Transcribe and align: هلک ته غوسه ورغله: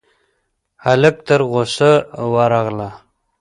هلک 0.85 1.15
ته 1.27 1.35
غوسه 1.49 1.91
ورغله: 2.33 2.89